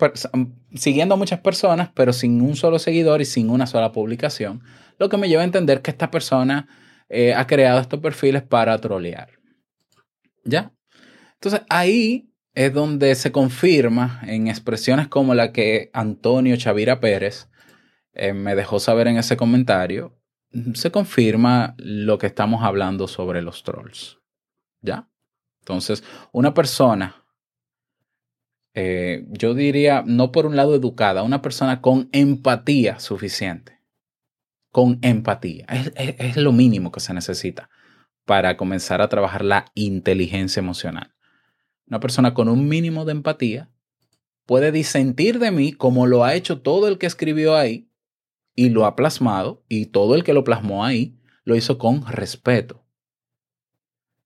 [0.75, 4.61] siguiendo a muchas personas, pero sin un solo seguidor y sin una sola publicación.
[4.97, 6.67] Lo que me lleva a entender que esta persona
[7.09, 9.31] eh, ha creado estos perfiles para trolear.
[10.45, 10.71] ¿Ya?
[11.33, 17.49] Entonces ahí es donde se confirma en expresiones como la que Antonio Chavira Pérez
[18.13, 20.17] eh, me dejó saber en ese comentario,
[20.73, 24.19] se confirma lo que estamos hablando sobre los trolls.
[24.81, 25.09] ¿Ya?
[25.65, 27.25] Entonces, una persona,
[28.73, 33.79] eh, yo diría, no por un lado educada, una persona con empatía suficiente.
[34.71, 35.65] Con empatía.
[35.69, 37.69] Es, es- es lo mínimo que se necesita
[38.25, 41.13] para comenzar a trabajar la inteligencia emocional.
[41.87, 43.71] Una persona con un mínimo de empatía
[44.45, 47.89] puede disentir de mí como lo ha hecho todo el que escribió ahí
[48.55, 52.85] y lo ha plasmado y todo el que lo plasmó ahí lo hizo con respeto.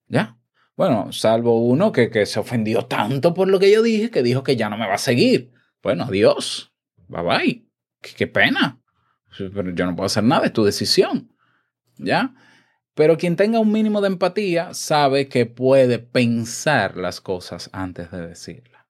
[0.08, 0.39] ¿Ya?
[0.80, 4.44] Bueno, salvo uno que, que se ofendió tanto por lo que yo dije que dijo
[4.44, 5.52] que ya no me va a seguir.
[5.84, 6.74] Bueno, adiós.
[7.10, 7.70] Bye bye.
[8.02, 8.82] Qué, qué pena.
[9.38, 11.36] Pero yo no puedo hacer nada, es tu decisión.
[11.98, 12.34] ¿Ya?
[12.94, 18.26] Pero quien tenga un mínimo de empatía sabe que puede pensar las cosas antes de
[18.28, 18.86] decirlas.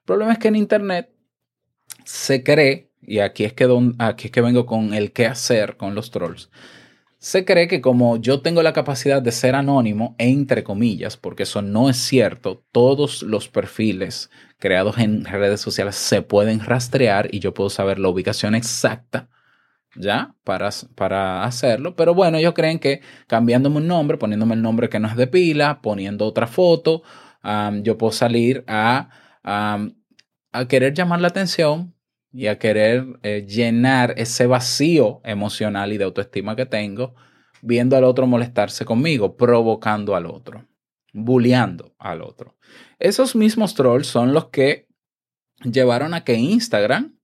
[0.00, 1.14] El problema es que en Internet
[2.04, 5.76] se cree, y aquí es que, don- aquí es que vengo con el qué hacer
[5.76, 6.50] con los trolls,
[7.22, 11.62] se cree que como yo tengo la capacidad de ser anónimo, entre comillas, porque eso
[11.62, 17.54] no es cierto, todos los perfiles creados en redes sociales se pueden rastrear y yo
[17.54, 19.28] puedo saber la ubicación exacta,
[19.94, 20.34] ¿ya?
[20.42, 21.94] Para, para hacerlo.
[21.94, 25.28] Pero bueno, ellos creen que cambiándome un nombre, poniéndome el nombre que no es de
[25.28, 27.04] pila, poniendo otra foto,
[27.82, 29.10] yo puedo salir a,
[29.44, 31.94] a querer llamar la atención
[32.32, 37.14] y a querer eh, llenar ese vacío emocional y de autoestima que tengo,
[37.60, 40.66] viendo al otro molestarse conmigo, provocando al otro,
[41.12, 42.56] bulleando al otro.
[42.98, 44.88] Esos mismos trolls son los que
[45.62, 47.18] llevaron a que Instagram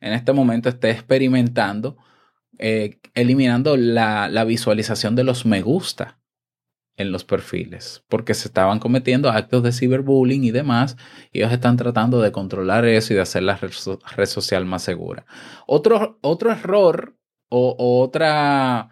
[0.00, 1.96] en este momento esté experimentando,
[2.58, 6.18] eh, eliminando la, la visualización de los me gusta
[6.96, 10.96] en los perfiles, porque se estaban cometiendo actos de ciberbullying y demás,
[11.32, 14.64] y ellos están tratando de controlar eso y de hacer la red, so- red social
[14.64, 15.26] más segura.
[15.66, 17.16] Otro, otro error
[17.48, 18.88] o, otra,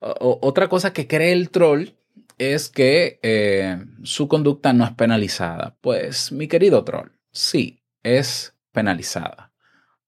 [0.00, 1.90] otra cosa que cree el troll
[2.38, 5.76] es que eh, su conducta no es penalizada.
[5.80, 9.52] Pues, mi querido troll, sí, es penalizada.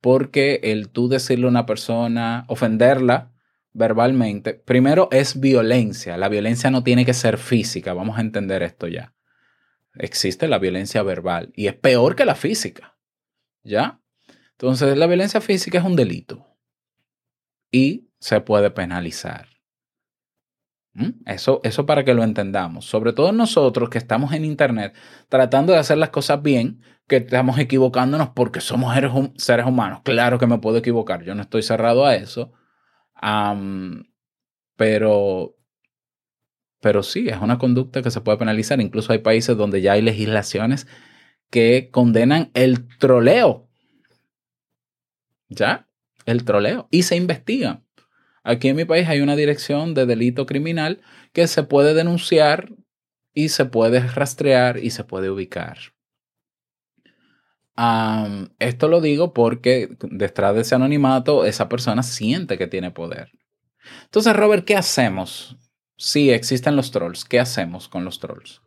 [0.00, 3.32] Porque el tú decirle a una persona, ofenderla
[3.76, 6.16] verbalmente, primero es violencia.
[6.16, 9.14] La violencia no tiene que ser física, vamos a entender esto ya.
[9.94, 12.98] Existe la violencia verbal y es peor que la física.
[13.62, 14.00] ¿Ya?
[14.52, 16.46] Entonces, la violencia física es un delito
[17.70, 19.48] y se puede penalizar.
[21.26, 22.86] Eso, eso para que lo entendamos.
[22.86, 24.94] Sobre todo nosotros que estamos en Internet
[25.28, 28.96] tratando de hacer las cosas bien, que estamos equivocándonos porque somos
[29.36, 30.00] seres humanos.
[30.04, 32.52] Claro que me puedo equivocar, yo no estoy cerrado a eso.
[34.76, 35.56] Pero,
[36.80, 38.80] pero sí, es una conducta que se puede penalizar.
[38.80, 40.86] Incluso hay países donde ya hay legislaciones
[41.50, 43.68] que condenan el troleo.
[45.48, 45.88] ¿Ya?
[46.24, 46.88] El troleo.
[46.90, 47.84] Y se investigan.
[48.42, 51.00] Aquí en mi país hay una dirección de delito criminal
[51.32, 52.72] que se puede denunciar
[53.34, 55.78] y se puede rastrear y se puede ubicar.
[58.58, 63.30] Esto lo digo porque detrás de ese anonimato esa persona siente que tiene poder.
[64.04, 65.56] Entonces, Robert, ¿qué hacemos?
[65.96, 67.24] Sí, existen los trolls.
[67.24, 68.62] ¿Qué hacemos con los trolls?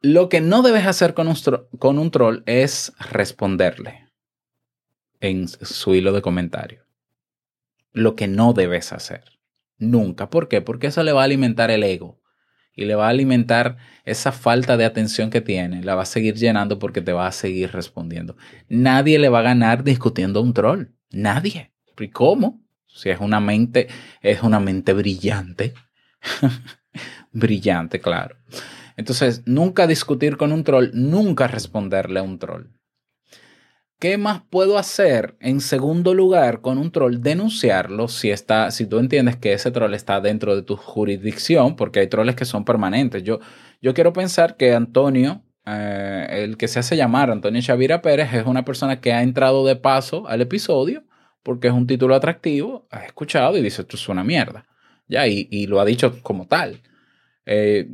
[0.00, 1.36] Lo que no debes hacer con un,
[1.78, 4.08] con un troll es responderle
[5.20, 6.86] en su hilo de comentario.
[7.92, 9.24] Lo que no debes hacer.
[9.78, 10.30] Nunca.
[10.30, 10.60] ¿Por qué?
[10.60, 12.17] Porque eso le va a alimentar el ego
[12.78, 15.82] y le va a alimentar esa falta de atención que tiene.
[15.82, 18.36] La va a seguir llenando porque te va a seguir respondiendo.
[18.68, 20.86] Nadie le va a ganar discutiendo a un troll.
[21.10, 21.72] Nadie.
[21.98, 22.62] ¿Y cómo?
[22.86, 23.88] Si es una mente,
[24.22, 25.74] es una mente brillante.
[27.32, 28.36] brillante, claro.
[28.96, 32.77] Entonces, nunca discutir con un troll, nunca responderle a un troll.
[34.00, 35.36] ¿Qué más puedo hacer?
[35.40, 39.92] En segundo lugar, con un troll, denunciarlo si está, si tú entiendes que ese troll
[39.94, 43.24] está dentro de tu jurisdicción, porque hay troles que son permanentes.
[43.24, 43.40] Yo,
[43.82, 48.46] yo quiero pensar que Antonio, eh, el que se hace llamar Antonio Shavira Pérez, es
[48.46, 51.04] una persona que ha entrado de paso al episodio
[51.42, 54.66] porque es un título atractivo, ha escuchado y dice, esto es una mierda.
[55.08, 56.82] Ya, y, y lo ha dicho como tal.
[57.46, 57.88] Eh,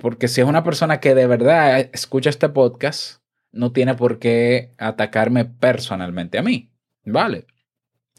[0.00, 3.21] porque si es una persona que de verdad escucha este podcast,
[3.52, 6.72] no tiene por qué atacarme personalmente a mí.
[7.04, 7.46] ¿Vale?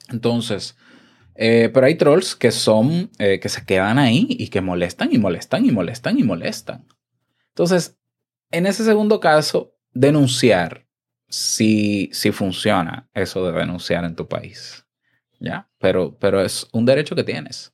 [0.09, 0.77] Entonces,
[1.35, 5.17] eh, pero hay trolls que son, eh, que se quedan ahí y que molestan y
[5.17, 6.85] molestan y molestan y molestan.
[7.49, 7.97] Entonces,
[8.51, 10.87] en ese segundo caso, denunciar
[11.27, 14.85] si, si funciona eso de denunciar en tu país.
[15.39, 15.69] ¿Ya?
[15.79, 17.73] Pero, pero es un derecho que tienes.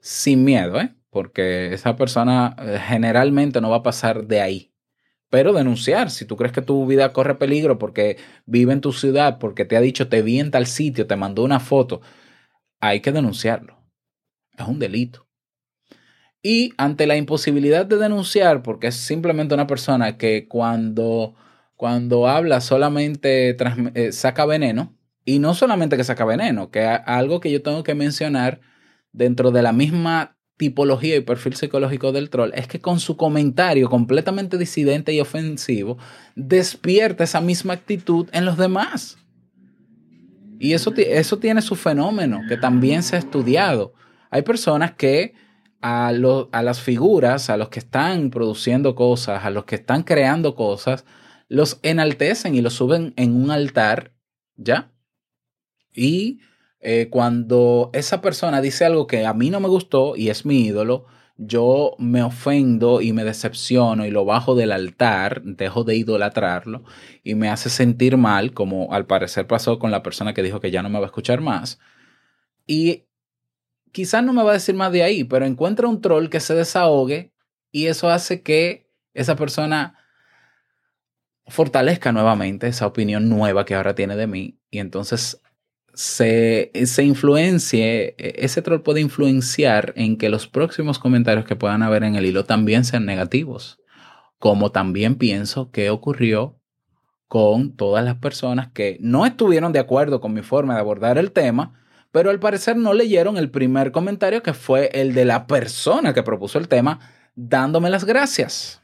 [0.00, 0.94] Sin miedo, ¿eh?
[1.10, 4.74] Porque esa persona eh, generalmente no va a pasar de ahí.
[5.30, 9.38] Pero denunciar, si tú crees que tu vida corre peligro porque vive en tu ciudad,
[9.38, 12.00] porque te ha dicho te vi en tal sitio, te mandó una foto,
[12.80, 13.82] hay que denunciarlo.
[14.56, 15.26] Es un delito.
[16.42, 21.34] Y ante la imposibilidad de denunciar, porque es simplemente una persona que cuando,
[21.74, 23.56] cuando habla solamente
[23.94, 27.96] eh, saca veneno, y no solamente que saca veneno, que algo que yo tengo que
[27.96, 28.60] mencionar
[29.10, 33.88] dentro de la misma tipología y perfil psicológico del troll es que con su comentario
[33.90, 35.98] completamente disidente y ofensivo
[36.34, 39.18] despierta esa misma actitud en los demás.
[40.58, 43.92] Y eso, eso tiene su fenómeno que también se ha estudiado.
[44.30, 45.34] Hay personas que
[45.82, 50.02] a, lo- a las figuras, a los que están produciendo cosas, a los que están
[50.02, 51.04] creando cosas,
[51.48, 54.12] los enaltecen y los suben en un altar,
[54.56, 54.90] ¿ya?
[55.94, 56.40] Y
[56.88, 60.66] eh, cuando esa persona dice algo que a mí no me gustó y es mi
[60.66, 66.84] ídolo, yo me ofendo y me decepciono y lo bajo del altar, dejo de idolatrarlo
[67.24, 70.70] y me hace sentir mal, como al parecer pasó con la persona que dijo que
[70.70, 71.80] ya no me va a escuchar más.
[72.68, 73.06] Y
[73.90, 76.54] quizás no me va a decir más de ahí, pero encuentra un troll que se
[76.54, 77.32] desahogue
[77.72, 79.98] y eso hace que esa persona
[81.48, 85.42] fortalezca nuevamente esa opinión nueva que ahora tiene de mí y entonces
[85.96, 92.04] se, se influencie, ese troll puede influenciar en que los próximos comentarios que puedan haber
[92.04, 93.80] en el hilo también sean negativos,
[94.38, 96.60] como también pienso que ocurrió
[97.28, 101.32] con todas las personas que no estuvieron de acuerdo con mi forma de abordar el
[101.32, 101.80] tema,
[102.12, 106.22] pero al parecer no leyeron el primer comentario que fue el de la persona que
[106.22, 107.00] propuso el tema
[107.34, 108.82] dándome las gracias.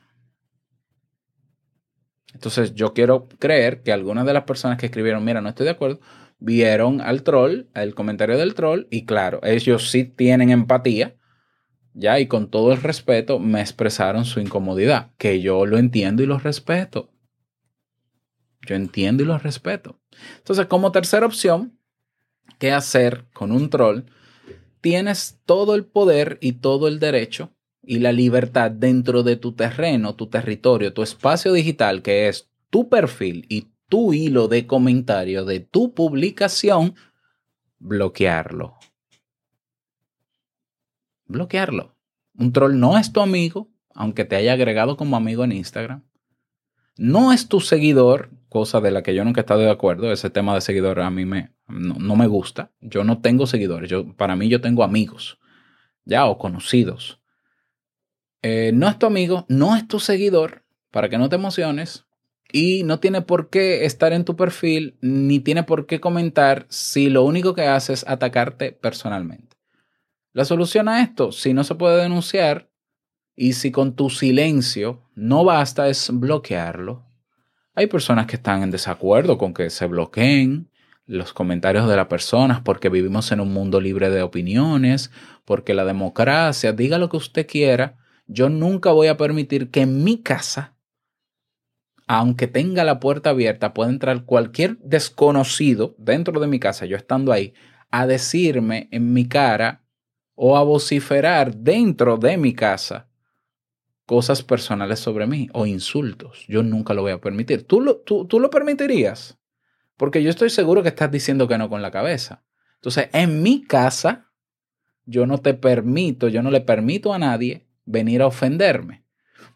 [2.32, 5.72] Entonces yo quiero creer que algunas de las personas que escribieron, mira, no estoy de
[5.72, 6.00] acuerdo,
[6.42, 11.16] vieron al troll, el comentario del troll, y claro, ellos sí tienen empatía,
[11.94, 16.26] ya, y con todo el respeto me expresaron su incomodidad, que yo lo entiendo y
[16.26, 17.12] lo respeto.
[18.66, 20.00] Yo entiendo y lo respeto.
[20.38, 21.78] Entonces, como tercera opción,
[22.58, 24.04] ¿qué hacer con un troll?
[24.80, 30.14] Tienes todo el poder y todo el derecho y la libertad dentro de tu terreno,
[30.14, 35.60] tu territorio, tu espacio digital, que es tu perfil y tu hilo de comentario de
[35.60, 36.94] tu publicación,
[37.78, 38.78] bloquearlo.
[41.26, 41.94] Bloquearlo.
[42.38, 46.04] Un troll no es tu amigo, aunque te haya agregado como amigo en Instagram.
[46.96, 50.10] No es tu seguidor, cosa de la que yo nunca he estado de acuerdo.
[50.10, 52.72] Ese tema de seguidor a mí me, no, no me gusta.
[52.80, 53.90] Yo no tengo seguidores.
[53.90, 55.38] Yo, para mí yo tengo amigos,
[56.06, 57.20] ya, o conocidos.
[58.40, 62.06] Eh, no es tu amigo, no es tu seguidor, para que no te emociones.
[62.52, 67.08] Y no tiene por qué estar en tu perfil, ni tiene por qué comentar si
[67.08, 69.56] lo único que hace es atacarte personalmente.
[70.34, 72.70] La solución a esto, si no se puede denunciar
[73.34, 77.06] y si con tu silencio no basta, es bloquearlo.
[77.74, 80.70] Hay personas que están en desacuerdo con que se bloqueen
[81.06, 85.10] los comentarios de las personas porque vivimos en un mundo libre de opiniones,
[85.44, 87.96] porque la democracia, diga lo que usted quiera.
[88.26, 90.71] Yo nunca voy a permitir que en mi casa,
[92.14, 97.32] aunque tenga la puerta abierta, pueda entrar cualquier desconocido dentro de mi casa, yo estando
[97.32, 97.54] ahí,
[97.90, 99.86] a decirme en mi cara
[100.34, 103.08] o a vociferar dentro de mi casa
[104.04, 106.44] cosas personales sobre mí o insultos.
[106.48, 107.66] Yo nunca lo voy a permitir.
[107.66, 109.38] ¿Tú lo, tú, tú lo permitirías?
[109.96, 112.44] Porque yo estoy seguro que estás diciendo que no con la cabeza.
[112.74, 114.30] Entonces, en mi casa,
[115.06, 119.02] yo no te permito, yo no le permito a nadie venir a ofenderme.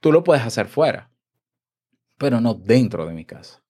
[0.00, 1.10] Tú lo puedes hacer fuera,
[2.18, 3.62] pero no dentro de mi casa.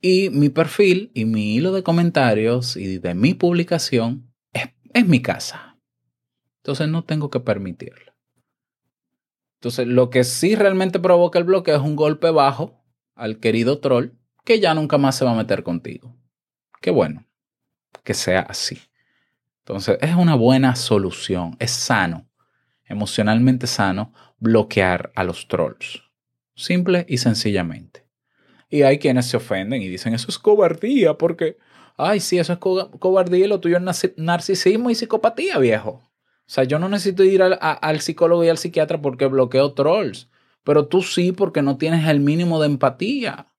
[0.00, 5.20] Y mi perfil y mi hilo de comentarios y de mi publicación es, es mi
[5.20, 5.78] casa.
[6.58, 8.12] Entonces no tengo que permitirlo.
[9.58, 14.12] Entonces lo que sí realmente provoca el bloqueo es un golpe bajo al querido troll
[14.44, 16.16] que ya nunca más se va a meter contigo.
[16.80, 17.26] Qué bueno
[18.04, 18.80] que sea así.
[19.58, 22.26] Entonces es una buena solución, es sano,
[22.86, 26.07] emocionalmente sano bloquear a los trolls.
[26.58, 28.04] Simple y sencillamente.
[28.68, 31.56] Y hay quienes se ofenden y dicen, eso es cobardía, porque,
[31.96, 35.90] ay, sí, eso es co cobardía y lo tuyo es narci- narcisismo y psicopatía, viejo.
[35.90, 40.28] O sea, yo no necesito ir al psicólogo y al psiquiatra porque bloqueo trolls,
[40.64, 43.52] pero tú sí porque no tienes el mínimo de empatía.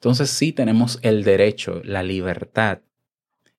[0.00, 2.80] Entonces sí tenemos el derecho, la libertad.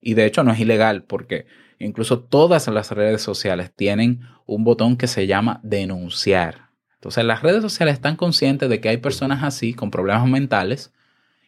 [0.01, 1.45] Y de hecho no es ilegal porque
[1.79, 6.66] incluso todas las redes sociales tienen un botón que se llama denunciar.
[6.97, 10.91] Entonces las redes sociales están conscientes de que hay personas así con problemas mentales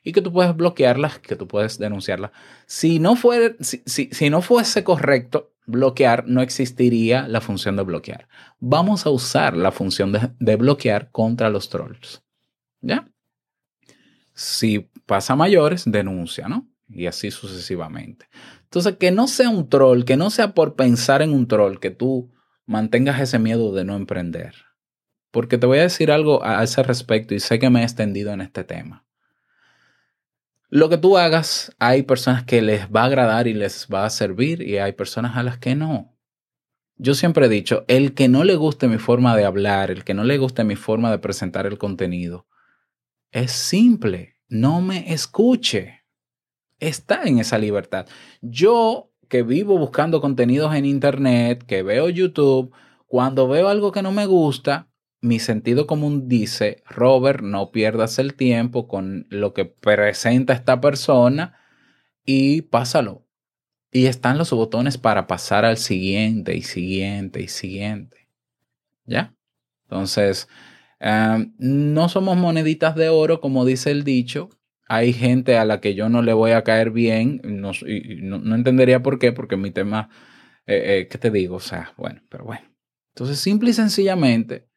[0.04, 2.32] y que tú puedes bloquearlas, que tú puedes denunciarlas.
[2.66, 8.28] Si no, fuese correcto bloquear, no existiría la función de bloquear.
[8.60, 12.24] Vamos a usar la función de, de bloquear contra los trolls.
[12.82, 13.08] ¿Ya?
[14.34, 16.68] Si pasa mayores, denuncia, ¿no?
[16.88, 18.28] Y así sucesivamente.
[18.64, 21.90] Entonces, que no sea un troll, que no sea por pensar en un troll, que
[21.90, 22.32] tú
[22.66, 24.69] mantengas ese miedo de no emprender.
[25.32, 28.32] Porque te voy a decir algo a ese respecto y sé que me he extendido
[28.34, 29.06] en este tema.
[30.70, 34.10] Lo que tú hagas, hay personas que les va a agradar y les va a
[34.10, 36.16] servir y hay personas a las que no.
[36.96, 40.14] Yo siempre he dicho, el que no le guste mi forma de hablar, el que
[40.14, 42.46] no le guste mi forma de presentar el contenido,
[43.32, 46.04] es simple, no me escuche.
[46.80, 48.08] Está en esa libertad.
[48.42, 52.74] Yo que vivo buscando contenidos en internet, que veo YouTube,
[53.06, 54.89] cuando veo algo que no me gusta,
[55.22, 61.58] mi sentido común dice, Robert, no pierdas el tiempo con lo que presenta esta persona
[62.26, 63.26] y pásalo.
[63.92, 68.28] Y están los botones para pasar al siguiente y siguiente y siguiente.
[69.06, 69.36] ¿Ya?
[69.86, 70.48] Entonces,
[71.02, 74.50] um, no somos moneditas de oro, como dice el dicho.
[74.88, 77.42] Hay gente a la que yo no le voy a caer bien.
[77.44, 80.10] No, no entendería por qué, porque mi tema,
[80.68, 81.56] eh, eh, ¿qué te digo?
[81.58, 82.70] O sea, bueno, pero bueno.
[83.16, 84.69] Entonces, simple y sencillamente,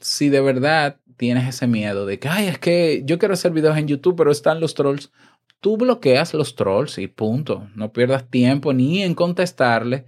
[0.00, 3.76] si de verdad tienes ese miedo de que, ay, es que yo quiero hacer videos
[3.76, 5.12] en YouTube, pero están los trolls,
[5.60, 7.68] tú bloqueas los trolls y punto.
[7.74, 10.06] No pierdas tiempo ni en contestarle,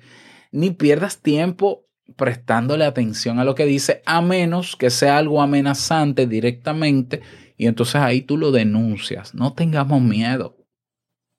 [0.51, 1.87] ni pierdas tiempo
[2.17, 7.23] prestándole atención a lo que dice, a menos que sea algo amenazante directamente,
[7.57, 9.35] y entonces ahí tú lo denuncias.
[9.35, 10.57] No tengamos miedo.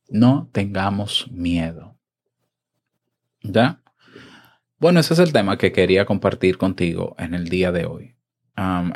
[0.10, 1.98] No tengamos miedo.
[3.42, 3.83] ¿Ya?
[4.84, 8.18] Bueno, ese es el tema que quería compartir contigo en el día de hoy.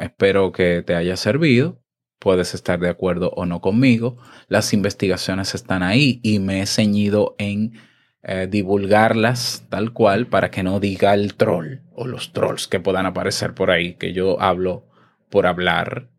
[0.02, 1.82] Espero que te haya servido.
[2.20, 4.18] Puedes estar de acuerdo o no conmigo.
[4.50, 7.80] Las investigaciones están ahí y me he ceñido en
[8.22, 13.06] eh, divulgarlas tal cual para que no diga el troll o los trolls que puedan
[13.06, 14.90] aparecer por ahí, que yo hablo
[15.30, 16.10] por hablar.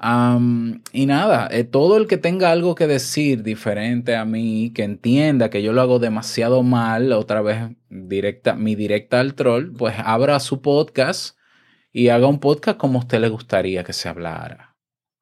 [0.00, 4.84] Um, y nada, eh, todo el que tenga algo que decir diferente a mí, que
[4.84, 9.96] entienda que yo lo hago demasiado mal, otra vez directa, mi directa al troll, pues
[9.98, 11.36] abra su podcast
[11.92, 14.67] y haga un podcast como a usted le gustaría que se hablara.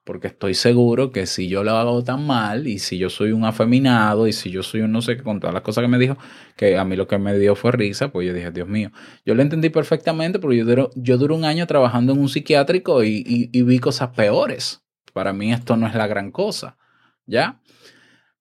[0.07, 3.45] Porque estoy seguro que si yo lo hago tan mal y si yo soy un
[3.45, 5.99] afeminado y si yo soy un no sé qué, con todas las cosas que me
[5.99, 6.17] dijo,
[6.55, 8.93] que a mí lo que me dio fue risa, pues yo dije, Dios mío,
[9.25, 13.51] yo lo entendí perfectamente porque yo duro, yo un año trabajando en un psiquiátrico y,
[13.53, 14.81] vi cosas peores.
[15.13, 16.79] Para mí esto no es la gran cosa,
[17.27, 17.61] ¿ya?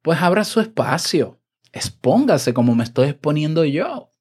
[0.03, 1.41] Pues abra su espacio,
[1.73, 4.11] expóngase como me estoy exponiendo yo,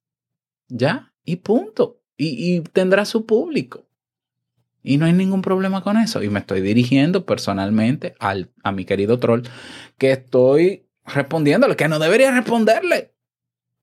[0.67, 1.13] ¿ya?
[1.23, 2.01] Y punto.
[2.17, 3.85] Y tendrá su público.
[4.85, 6.21] Y no hay ningún problema con eso.
[6.21, 9.41] Y me estoy dirigiendo personalmente al, a mi querido troll,
[9.97, 13.15] que estoy respondiéndole, que no debería responderle.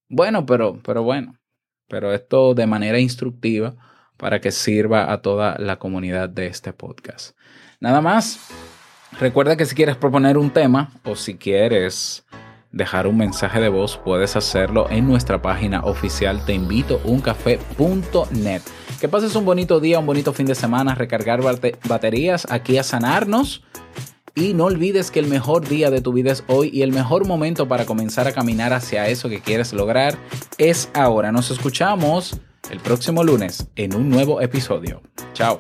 [0.08, 1.40] Bueno, pero, pero bueno.
[1.88, 3.74] Pero esto de manera instructiva
[4.16, 7.36] para que sirva a toda la comunidad de este podcast.
[7.80, 8.38] Nada más.
[9.18, 12.24] Recuerda que si quieres proponer un tema o si quieres
[12.72, 18.62] dejar un mensaje de voz, puedes hacerlo en nuestra página oficial teinvitouncafé.net.
[19.00, 22.82] Que pases un bonito día, un bonito fin de semana, recargar bate- baterías, aquí a
[22.82, 23.62] sanarnos.
[24.34, 27.26] Y no olvides que el mejor día de tu vida es hoy y el mejor
[27.26, 30.16] momento para comenzar a caminar hacia eso que quieres lograr
[30.56, 31.32] es ahora.
[31.32, 35.02] Nos escuchamos el próximo lunes en un nuevo episodio.
[35.34, 35.58] Chao.